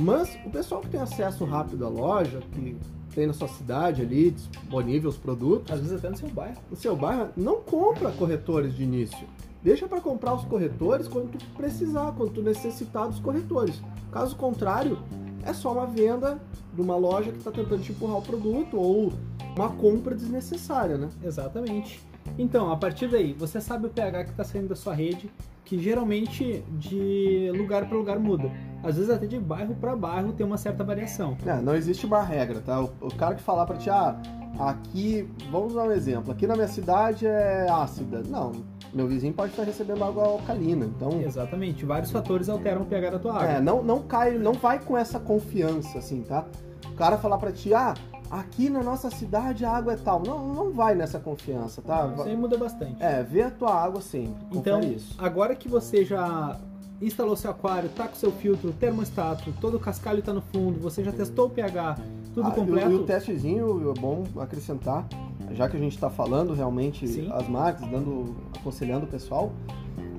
Mas 0.00 0.36
o 0.44 0.50
pessoal 0.50 0.80
que 0.80 0.88
tem 0.88 1.00
acesso 1.00 1.44
rápido 1.44 1.86
à 1.86 1.88
loja, 1.88 2.40
que 2.52 2.76
tem 3.16 3.26
na 3.26 3.32
sua 3.32 3.48
cidade 3.48 4.02
ali, 4.02 4.30
disponível 4.30 5.08
os 5.08 5.16
produtos. 5.16 5.72
Às 5.72 5.80
vezes 5.80 5.96
até 5.96 6.10
no 6.10 6.16
seu 6.18 6.28
bairro. 6.28 6.58
No 6.70 6.76
seu 6.76 6.94
bairro, 6.94 7.30
não 7.34 7.62
compra 7.62 8.12
corretores 8.12 8.76
de 8.76 8.82
início. 8.82 9.26
Deixa 9.62 9.88
para 9.88 10.02
comprar 10.02 10.34
os 10.34 10.44
corretores 10.44 11.08
quando 11.08 11.30
tu 11.30 11.44
precisar, 11.56 12.12
quando 12.12 12.34
tu 12.34 12.42
necessitar 12.42 13.08
dos 13.08 13.18
corretores. 13.18 13.80
Caso 14.12 14.36
contrário, 14.36 14.98
é 15.42 15.52
só 15.54 15.72
uma 15.72 15.86
venda 15.86 16.38
de 16.74 16.80
uma 16.80 16.94
loja 16.94 17.32
que 17.32 17.38
está 17.38 17.50
tentando 17.50 17.82
te 17.82 17.90
empurrar 17.90 18.18
o 18.18 18.22
produto 18.22 18.76
ou 18.76 19.12
uma 19.56 19.70
compra 19.70 20.14
desnecessária, 20.14 20.98
né? 20.98 21.08
Exatamente. 21.24 22.00
Então, 22.38 22.70
a 22.70 22.76
partir 22.76 23.08
daí, 23.08 23.32
você 23.32 23.62
sabe 23.62 23.86
o 23.86 23.90
pH 23.90 24.24
que 24.24 24.30
está 24.30 24.44
saindo 24.44 24.68
da 24.68 24.76
sua 24.76 24.92
rede, 24.92 25.30
que 25.64 25.78
geralmente 25.78 26.62
de 26.78 27.50
lugar 27.56 27.88
para 27.88 27.96
lugar 27.96 28.18
muda. 28.18 28.52
Às 28.86 28.96
vezes 28.96 29.10
até 29.10 29.26
de 29.26 29.38
bairro 29.38 29.74
para 29.74 29.96
bairro 29.96 30.32
tem 30.32 30.46
uma 30.46 30.56
certa 30.56 30.84
variação. 30.84 31.36
É, 31.44 31.60
não 31.60 31.74
existe 31.74 32.06
uma 32.06 32.22
regra, 32.22 32.60
tá? 32.60 32.80
O, 32.80 32.92
o 33.00 33.14
cara 33.14 33.34
que 33.34 33.42
falar 33.42 33.66
para 33.66 33.76
ti, 33.76 33.90
ah, 33.90 34.16
aqui, 34.60 35.28
vamos 35.50 35.74
dar 35.74 35.82
um 35.82 35.90
exemplo, 35.90 36.32
aqui 36.32 36.46
na 36.46 36.54
minha 36.54 36.68
cidade 36.68 37.26
é 37.26 37.68
ácida. 37.68 38.22
Não, 38.28 38.52
meu 38.94 39.08
vizinho 39.08 39.32
pode 39.34 39.50
estar 39.50 39.64
recebendo 39.64 40.04
água 40.04 40.24
alcalina, 40.24 40.86
então... 40.86 41.20
Exatamente, 41.20 41.84
vários 41.84 42.12
fatores 42.12 42.48
alteram 42.48 42.82
o 42.82 42.86
pH 42.86 43.10
da 43.10 43.18
tua 43.18 43.32
água. 43.34 43.48
É, 43.48 43.60
não, 43.60 43.82
não 43.82 44.02
cai, 44.02 44.38
não 44.38 44.52
vai 44.52 44.78
com 44.78 44.96
essa 44.96 45.18
confiança, 45.18 45.98
assim, 45.98 46.22
tá? 46.22 46.44
O 46.86 46.94
cara 46.94 47.18
falar 47.18 47.38
para 47.38 47.50
ti, 47.50 47.74
ah, 47.74 47.92
aqui 48.30 48.70
na 48.70 48.82
nossa 48.82 49.10
cidade 49.10 49.64
a 49.64 49.70
água 49.70 49.94
é 49.94 49.96
tal. 49.96 50.22
Não, 50.22 50.54
não 50.54 50.72
vai 50.72 50.94
nessa 50.94 51.18
confiança, 51.18 51.82
tá? 51.82 52.10
Isso 52.14 52.22
aí 52.22 52.36
muda 52.36 52.56
bastante. 52.56 53.02
É, 53.02 53.22
vê 53.22 53.42
a 53.42 53.50
tua 53.50 53.74
água 53.74 54.00
sempre. 54.00 54.46
Então, 54.52 54.80
isso. 54.80 55.14
agora 55.18 55.54
que 55.54 55.68
você 55.68 56.04
já 56.04 56.56
instalou 57.00 57.36
seu 57.36 57.50
aquário, 57.50 57.88
tá 57.90 58.08
com 58.08 58.14
seu 58.14 58.32
filtro, 58.32 58.72
termostato, 58.72 59.52
todo 59.60 59.76
o 59.76 59.80
cascalho 59.80 60.22
tá 60.22 60.32
no 60.32 60.40
fundo, 60.40 60.80
você 60.80 61.04
já 61.04 61.12
testou 61.12 61.46
o 61.46 61.50
pH, 61.50 61.98
tudo 62.34 62.48
ah, 62.48 62.50
completo. 62.50 62.90
E, 62.90 62.94
o 62.94 63.02
testezinho, 63.04 63.90
é 63.90 64.00
bom 64.00 64.24
acrescentar, 64.38 65.06
já 65.52 65.68
que 65.68 65.76
a 65.76 65.80
gente 65.80 65.94
está 65.94 66.08
falando 66.08 66.54
realmente 66.54 67.06
Sim. 67.06 67.30
as 67.32 67.48
marcas, 67.48 67.88
dando, 67.88 68.36
aconselhando 68.58 69.04
o 69.04 69.08
pessoal. 69.08 69.52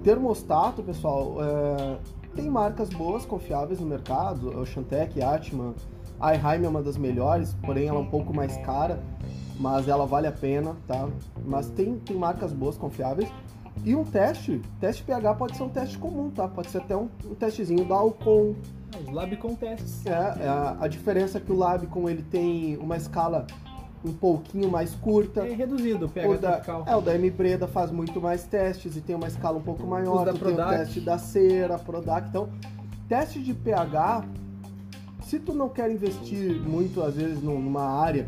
Termostato, 0.04 0.84
pessoal, 0.84 1.38
é, 1.42 1.98
tem 2.36 2.50
marcas 2.50 2.90
boas, 2.90 3.26
confiáveis 3.26 3.80
no 3.80 3.86
mercado, 3.88 4.50
o 4.50 4.66
Shantec, 4.66 5.22
Atman, 5.22 5.74
a 6.20 6.34
iHeim 6.34 6.66
é 6.66 6.70
uma 6.70 6.82
das 6.82 6.98
melhores, 6.98 7.56
porém 7.64 7.88
ela 7.88 8.00
é 8.00 8.02
um 8.02 8.10
pouco 8.10 8.34
mais 8.34 8.58
cara, 8.58 9.04
mas 9.60 9.88
ela 9.88 10.06
vale 10.06 10.28
a 10.28 10.32
pena, 10.32 10.76
tá? 10.88 11.08
Mas 11.46 11.70
tem, 11.70 11.98
tem 12.00 12.18
marcas 12.18 12.54
boas, 12.54 12.78
confiáveis. 12.78 13.30
E 13.84 13.96
um 13.96 14.04
teste, 14.04 14.62
teste 14.80 15.04
pH 15.04 15.36
pode 15.36 15.56
ser 15.56 15.64
um 15.64 15.70
teste 15.70 15.98
comum, 15.98 16.30
tá? 16.30 16.48
Pode 16.48 16.70
ser 16.70 16.80
até 16.80 16.96
um, 16.96 17.10
um 17.26 17.36
testezinho 17.36 17.86
da 17.86 17.96
Alcon. 17.96 18.56
Os 19.02 19.14
Labicon 19.14 19.56
tests. 19.56 20.06
É, 20.06 20.12
é 20.12 20.48
a, 20.48 20.78
a, 20.82 20.88
diferença 20.88 21.38
é 21.38 21.42
que 21.42 21.52
o 21.52 21.56
Labicon 21.56 22.10
ele 22.10 22.24
tem 22.24 22.78
uma 22.78 22.98
escala 22.98 23.46
um 24.04 24.14
pouquinho 24.14 24.70
mais 24.70 24.96
curta. 24.96 25.46
É 25.48 25.54
reduzido 25.54 26.06
o 26.06 26.10
pH 26.10 26.30
o 26.30 26.38
da, 26.38 26.52
tropical. 26.52 26.84
É, 26.88 26.96
o 26.96 27.02
da 27.02 27.16
M 27.16 27.30
Breda 27.30 27.68
faz 27.68 27.92
muito 27.92 28.22
mais 28.22 28.44
testes 28.44 28.96
e 28.96 29.02
tem 29.02 29.16
uma 29.16 29.28
escala 29.28 29.58
um 29.58 29.62
pouco 29.62 29.86
maior. 29.86 30.20
Os 30.20 30.26
da 30.26 30.34
tem 30.34 30.54
o 30.54 30.70
teste 30.70 31.02
da 31.02 31.18
cera, 31.18 31.78
Prodac. 31.78 32.28
Então, 32.30 32.50
teste 33.08 33.42
de 33.42 33.54
pH, 33.54 34.26
se 35.22 35.40
tu 35.40 35.54
não 35.54 35.70
quer 35.70 35.92
investir 35.92 36.60
muito, 36.62 37.04
às 37.04 37.16
vezes, 37.16 37.42
numa 37.42 37.84
área 37.84 38.28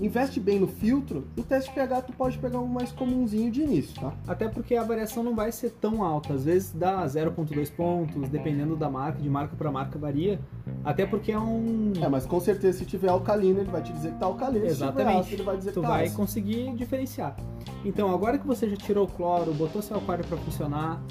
investe 0.00 0.40
bem 0.40 0.58
no 0.58 0.66
filtro, 0.66 1.26
o 1.36 1.42
teste 1.42 1.72
pH 1.72 2.02
tu 2.02 2.12
pode 2.12 2.38
pegar 2.38 2.58
um 2.58 2.66
mais 2.66 2.90
comumzinho 2.92 3.50
de 3.50 3.62
início, 3.62 4.00
tá? 4.00 4.12
Até 4.26 4.48
porque 4.48 4.74
a 4.74 4.82
variação 4.82 5.22
não 5.22 5.34
vai 5.34 5.52
ser 5.52 5.70
tão 5.80 6.02
alta, 6.02 6.34
às 6.34 6.44
vezes 6.44 6.72
dá 6.72 7.04
0.2 7.04 7.70
pontos, 7.72 8.28
dependendo 8.28 8.76
da 8.76 8.88
marca, 8.88 9.20
de 9.20 9.28
marca 9.28 9.54
para 9.56 9.70
marca 9.70 9.98
varia. 9.98 10.40
Até 10.84 11.04
porque 11.06 11.32
é 11.32 11.38
um 11.38 11.92
É, 12.00 12.08
mas 12.08 12.24
com 12.26 12.40
certeza 12.40 12.78
se 12.78 12.84
tiver 12.86 13.08
alcalino, 13.08 13.60
ele 13.60 13.70
vai 13.70 13.82
te 13.82 13.92
dizer 13.92 14.12
que 14.12 14.18
tá 14.18 14.26
alcalino, 14.26 14.66
se 14.68 14.74
tiver 14.74 14.84
Exatamente. 14.86 15.18
ácido, 15.20 15.34
ele 15.36 15.42
vai 15.42 15.56
dizer 15.56 15.72
tu 15.72 15.80
que 15.80 15.86
tá 15.86 15.92
vai 15.92 16.04
ácido. 16.04 16.16
conseguir 16.16 16.74
diferenciar. 16.74 17.36
Então, 17.84 18.12
agora 18.12 18.38
que 18.38 18.46
você 18.46 18.68
já 18.68 18.76
tirou 18.76 19.04
o 19.04 19.08
cloro, 19.08 19.52
botou 19.52 19.82
seu 19.82 19.96
aquário 19.98 20.24
para 20.26 20.36
funcionar, 20.38 21.02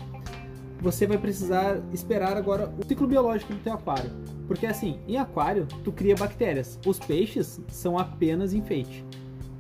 você 0.82 1.06
vai 1.06 1.18
precisar 1.18 1.80
esperar 1.94 2.38
agora 2.38 2.74
o 2.78 2.88
ciclo 2.88 3.08
biológico 3.08 3.54
do 3.54 3.60
teu 3.60 3.74
aquário. 3.74 4.12
Porque 4.48 4.66
assim, 4.66 5.00
em 5.08 5.18
aquário, 5.18 5.68
tu 5.84 5.92
cria 5.92 6.16
bactérias. 6.16 6.80
Os 6.86 6.98
peixes 6.98 7.62
são 7.68 7.98
apenas 7.98 8.54
enfeite. 8.54 9.06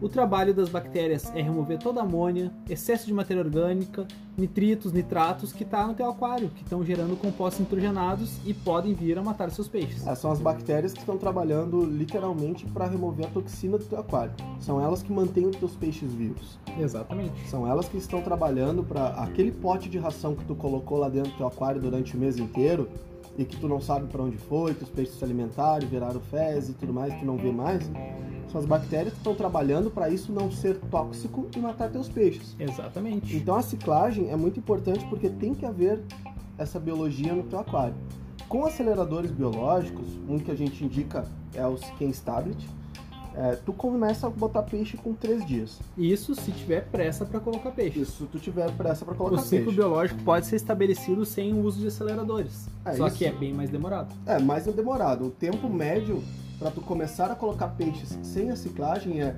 O 0.01 0.07
trabalho 0.07 0.53
das 0.53 0.69
bactérias 0.69 1.29
é 1.35 1.41
remover 1.41 1.77
toda 1.77 1.99
a 1.99 2.03
amônia, 2.03 2.53
excesso 2.69 3.05
de 3.05 3.13
matéria 3.13 3.43
orgânica, 3.43 4.07
nitritos, 4.37 4.93
nitratos 4.93 5.51
que 5.51 5.63
está 5.63 5.85
no 5.85 5.93
teu 5.93 6.09
aquário, 6.09 6.49
que 6.51 6.63
estão 6.63 6.81
gerando 6.85 7.17
compostos 7.17 7.59
nitrogenados 7.59 8.39
e 8.45 8.53
podem 8.53 8.93
vir 8.93 9.17
a 9.17 9.21
matar 9.21 9.51
seus 9.51 9.67
peixes. 9.67 10.03
Essas 10.03 10.19
são 10.19 10.31
as 10.31 10.39
bactérias 10.39 10.93
que 10.93 10.99
estão 10.99 11.17
trabalhando 11.17 11.83
literalmente 11.83 12.65
para 12.67 12.87
remover 12.87 13.25
a 13.25 13.29
toxina 13.29 13.77
do 13.77 13.83
teu 13.83 13.99
aquário. 13.99 14.31
São 14.61 14.81
elas 14.81 15.03
que 15.03 15.11
mantêm 15.11 15.47
os 15.47 15.57
teus 15.57 15.75
peixes 15.75 16.13
vivos. 16.13 16.57
Exatamente. 16.79 17.49
São 17.49 17.67
elas 17.67 17.89
que 17.89 17.97
estão 17.97 18.21
trabalhando 18.21 18.81
para 18.81 19.09
aquele 19.09 19.51
pote 19.51 19.89
de 19.89 19.97
ração 19.97 20.33
que 20.33 20.45
tu 20.45 20.55
colocou 20.55 20.97
lá 20.97 21.09
dentro 21.09 21.31
do 21.31 21.37
teu 21.37 21.47
aquário 21.47 21.81
durante 21.81 22.15
o 22.15 22.19
mês 22.19 22.37
inteiro 22.37 22.87
e 23.37 23.43
que 23.43 23.57
tu 23.57 23.67
não 23.67 23.81
sabe 23.81 24.07
para 24.07 24.23
onde 24.23 24.37
foi, 24.37 24.73
que 24.73 24.83
os 24.83 24.89
peixes 24.89 25.15
se 25.15 25.23
alimentaram, 25.25 25.85
viraram 25.87 26.21
fezes 26.21 26.69
e 26.69 26.73
tudo 26.73 26.93
mais, 26.93 27.13
tu 27.19 27.25
não 27.25 27.37
vê 27.37 27.51
mais. 27.51 27.89
São 28.51 28.59
as 28.59 28.65
bactérias 28.65 29.13
que 29.13 29.19
estão 29.19 29.35
trabalhando 29.35 29.91
para 29.91 30.09
isso 30.09 30.31
não 30.31 30.51
ser 30.51 30.77
tóxico 30.89 31.47
e 31.55 31.59
matar 31.59 31.89
teus 31.89 32.09
peixes. 32.09 32.55
Exatamente. 32.59 33.35
Então 33.35 33.55
a 33.55 33.61
ciclagem 33.61 34.29
é 34.29 34.35
muito 34.35 34.59
importante 34.59 35.05
porque 35.07 35.29
tem 35.29 35.53
que 35.53 35.65
haver 35.65 36.01
essa 36.57 36.79
biologia 36.79 37.33
no 37.33 37.43
teu 37.43 37.59
aquário. 37.59 37.95
Com 38.47 38.65
aceleradores 38.65 39.29
biológicos, 39.29 40.07
um 40.27 40.39
que 40.39 40.49
a 40.49 40.55
gente 40.55 40.83
indica 40.83 41.25
é 41.53 41.65
o 41.67 41.77
Siquem 41.77 42.09
Stablet, 42.09 42.57
é, 43.35 43.55
tu 43.55 43.71
começa 43.71 44.25
a 44.25 44.29
botar 44.29 44.63
peixe 44.63 44.97
com 44.97 45.13
três 45.13 45.45
dias. 45.45 45.79
Isso 45.95 46.33
se 46.33 46.51
tiver 46.51 46.81
pressa 46.85 47.25
para 47.25 47.39
colocar 47.39 47.69
peixe. 47.71 47.99
Isso, 48.01 48.23
se 48.23 48.25
tu 48.25 48.39
tiver 48.39 48.69
pressa 48.71 49.05
para 49.05 49.13
O 49.13 49.17
colocar 49.17 49.43
ciclo 49.43 49.65
peixe. 49.65 49.77
biológico 49.77 50.23
pode 50.23 50.47
ser 50.47 50.55
estabelecido 50.55 51.23
sem 51.25 51.53
o 51.53 51.63
uso 51.63 51.79
de 51.79 51.87
aceleradores. 51.87 52.67
É, 52.83 52.93
só 52.93 53.07
isso. 53.07 53.15
que 53.17 53.25
é 53.25 53.31
bem 53.31 53.53
mais 53.53 53.69
demorado. 53.69 54.13
É, 54.25 54.39
mais 54.39 54.65
demorado. 54.65 55.27
O 55.27 55.29
tempo 55.29 55.69
médio 55.69 56.23
para 56.59 56.69
tu 56.71 56.81
começar 56.81 57.31
a 57.31 57.35
colocar 57.35 57.69
peixes 57.69 58.17
sem 58.21 58.51
a 58.51 58.55
ciclagem 58.55 59.21
é 59.21 59.35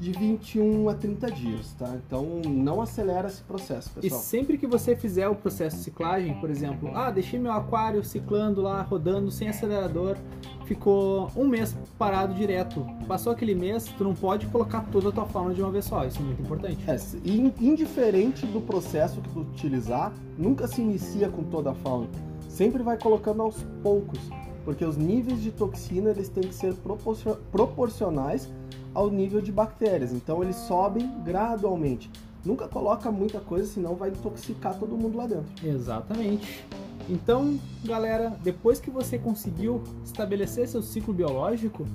de 0.00 0.10
21 0.10 0.88
a 0.88 0.94
30 0.94 1.30
dias, 1.30 1.72
tá? 1.78 1.94
Então 2.04 2.42
não 2.46 2.80
acelera 2.82 3.28
esse 3.28 3.42
processo, 3.42 3.90
E 3.98 4.00
pessoal. 4.02 4.20
sempre 4.20 4.58
que 4.58 4.66
você 4.66 4.96
fizer 4.96 5.28
o 5.28 5.36
processo 5.36 5.76
de 5.76 5.82
ciclagem, 5.84 6.34
por 6.40 6.50
exemplo, 6.50 6.90
ah, 6.96 7.10
deixei 7.12 7.38
meu 7.38 7.52
aquário 7.52 8.02
ciclando 8.02 8.60
lá, 8.60 8.82
rodando 8.82 9.30
sem 9.30 9.48
acelerador, 9.48 10.16
ficou 10.64 11.30
um 11.36 11.46
mês 11.46 11.76
parado 11.96 12.34
direto. 12.34 12.84
Passou 13.06 13.32
aquele 13.32 13.54
mês, 13.54 13.84
tu 13.96 14.02
não 14.02 14.14
pode 14.14 14.46
colocar 14.48 14.80
toda 14.90 15.10
a 15.10 15.12
tua 15.12 15.26
fauna 15.26 15.54
de 15.54 15.62
uma 15.62 15.70
vez 15.70 15.84
só, 15.84 16.04
isso 16.04 16.18
é 16.18 16.22
muito 16.24 16.42
importante. 16.42 16.78
É, 16.90 16.96
in- 17.24 17.52
indiferente 17.60 18.44
do 18.46 18.60
processo 18.60 19.20
que 19.20 19.28
tu 19.28 19.40
utilizar, 19.42 20.12
nunca 20.36 20.66
se 20.66 20.82
inicia 20.82 21.28
com 21.28 21.44
toda 21.44 21.70
a 21.70 21.74
fauna. 21.74 22.08
Sempre 22.48 22.82
vai 22.82 22.98
colocando 22.98 23.42
aos 23.42 23.62
poucos, 23.82 24.18
porque 24.64 24.84
os 24.84 24.96
níveis 24.96 25.40
de 25.42 25.50
toxina 25.50 26.10
eles 26.10 26.28
têm 26.28 26.44
que 26.44 26.54
ser 26.54 26.74
proporcio- 26.74 27.36
proporcionais 27.52 28.48
ao 28.94 29.10
nível 29.10 29.40
de 29.40 29.52
bactérias. 29.52 30.12
Então 30.12 30.42
eles 30.42 30.56
sobem 30.56 31.10
gradualmente. 31.24 32.10
Nunca 32.44 32.68
coloca 32.68 33.10
muita 33.10 33.40
coisa, 33.40 33.66
senão 33.66 33.94
vai 33.94 34.10
intoxicar 34.10 34.78
todo 34.78 34.96
mundo 34.96 35.16
lá 35.16 35.26
dentro. 35.26 35.46
Exatamente. 35.66 36.64
Então, 37.08 37.58
galera, 37.84 38.30
depois 38.42 38.80
que 38.80 38.90
você 38.90 39.18
conseguiu 39.18 39.82
estabelecer 40.04 40.68
seu 40.68 40.82
ciclo 40.82 41.12
biológico, 41.12 41.86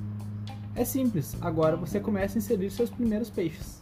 é 0.76 0.84
simples. 0.86 1.36
Agora 1.42 1.76
você 1.76 2.00
começa 2.00 2.38
a 2.38 2.40
inserir 2.40 2.70
seus 2.72 2.90
primeiros 2.90 3.30
peixes. 3.30 3.82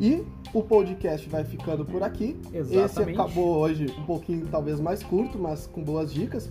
E 0.00 0.22
o 0.54 0.62
podcast 0.62 1.28
vai 1.28 1.44
ficando 1.44 1.84
por 1.84 2.02
aqui. 2.02 2.36
Esse 2.52 2.76
Exatamente. 2.76 3.20
acabou 3.20 3.56
hoje 3.56 3.86
um 3.98 4.04
pouquinho 4.04 4.46
talvez 4.50 4.78
mais 4.80 5.02
curto, 5.02 5.38
mas 5.38 5.66
com 5.66 5.82
boas 5.82 6.12
dicas. 6.12 6.50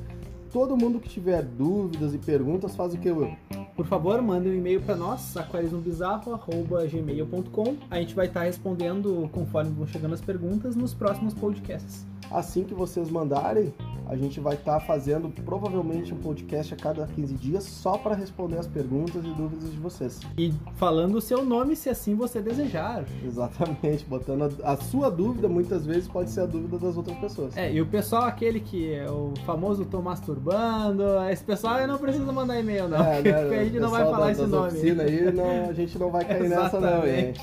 Todo 0.51 0.77
mundo 0.77 1.00
que 1.00 1.10
tiver 1.10 1.44
dúvidas 1.44 2.13
e 2.13 2.18
perguntas 2.18 2.75
faz 2.75 2.94
o 2.94 2.98
que, 2.98 3.10
Will? 3.12 3.36
Por 3.75 3.86
favor, 3.86 4.22
mande 4.22 4.50
um 4.50 4.54
e-mail 4.54 4.82
para 4.82 4.96
nós, 4.96 5.36
aquarismobizarro.gmail.com. 5.38 7.75
A 7.92 8.00
gente 8.00 8.16
vai 8.16 8.27
estar 8.27 8.44
respondendo 8.44 9.30
conforme 9.32 9.72
vão 9.72 9.86
chegando 9.86 10.13
as 10.13 10.22
perguntas 10.22 10.74
nos 10.75 10.94
próximos 10.94 11.34
podcasts. 11.34 12.06
Assim 12.32 12.63
que 12.63 12.74
vocês 12.74 13.10
mandarem, 13.10 13.74
A 14.10 14.16
gente 14.16 14.40
vai 14.40 14.56
estar 14.56 14.80
fazendo 14.80 15.30
provavelmente 15.44 16.14
um 16.14 16.18
podcast 16.18 16.74
a 16.74 16.78
cada 16.78 17.06
15 17.08 17.34
dias 17.36 17.64
só 17.66 17.98
para 17.98 18.16
responder 18.16 18.58
as 18.58 18.66
perguntas 18.66 19.24
e 19.26 19.28
dúvidas 19.34 19.70
de 19.70 19.78
vocês. 19.78 20.20
E 20.38 20.54
falando 20.76 21.16
o 21.16 21.22
seu 21.22 21.44
nome, 21.44 21.76
se 21.76 21.90
assim 21.90 22.16
você 22.16 22.40
desejar. 22.42 23.04
Exatamente, 23.26 24.06
botando 24.06 24.44
a, 24.64 24.72
a 24.74 24.78
sua 24.78 25.12
dúvida, 25.12 25.50
muitas 25.50 25.86
vezes 25.86 26.08
pode 26.08 26.30
ser 26.30 26.42
a 26.42 26.46
dúvida 26.46 26.78
das 26.80 26.96
outras 26.96 27.18
pessoas. 27.18 27.58
É, 27.58 27.72
e 27.72 27.82
o 27.82 27.86
pessoal 27.86 28.24
aquele 28.24 28.62
que 28.62 28.94
é 28.94 29.10
o 29.12 29.34
famoso 29.46 29.84
tô 29.86 30.02
masturbando, 30.02 31.04
esse 31.30 31.44
pessoal 31.44 31.86
não 31.86 31.98
precisa 31.98 32.32
mandar 32.32 32.60
e-mail 32.60 32.88
não, 32.88 33.04
É, 33.04 33.22
né, 33.22 33.32
a 33.60 33.64
gente 33.66 33.80
não 33.80 33.90
vai 33.90 34.04
falar 34.06 34.20
da- 34.28 34.32
esse 34.32 34.46
nome. 34.46 34.80
Aí, 35.02 35.32
não, 35.34 35.70
a 35.70 35.74
gente 35.74 36.00
não 36.00 36.10
vai 36.12 36.24
cair 36.24 36.48
nessa 36.50 36.80
não, 36.80 37.06
hein? 37.06 37.34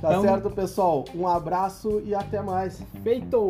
Tá 0.00 0.10
Então- 0.10 0.22
certo, 0.22 0.50
pessoal? 0.50 1.04
Um 1.14 1.26
abraço 1.26 2.02
e 2.04 2.14
até 2.14 2.40
mais. 2.42 2.82
Feito! 3.02 3.46